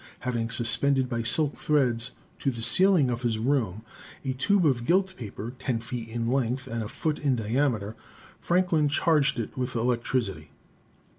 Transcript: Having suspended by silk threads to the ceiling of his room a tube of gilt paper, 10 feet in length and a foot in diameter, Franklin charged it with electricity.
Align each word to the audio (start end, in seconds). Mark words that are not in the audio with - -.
Having 0.21 0.49
suspended 0.49 1.07
by 1.07 1.21
silk 1.21 1.57
threads 1.59 2.13
to 2.39 2.49
the 2.49 2.63
ceiling 2.63 3.11
of 3.11 3.21
his 3.21 3.37
room 3.37 3.83
a 4.25 4.33
tube 4.33 4.65
of 4.65 4.83
gilt 4.83 5.15
paper, 5.15 5.53
10 5.59 5.79
feet 5.79 6.09
in 6.09 6.27
length 6.27 6.65
and 6.65 6.81
a 6.81 6.87
foot 6.87 7.19
in 7.19 7.35
diameter, 7.35 7.95
Franklin 8.39 8.89
charged 8.89 9.37
it 9.39 9.55
with 9.55 9.75
electricity. 9.75 10.49